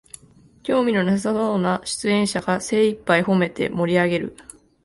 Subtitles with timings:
[0.63, 4.35] 興味のなさそうな出演者が精いっぱいほめて盛りあげる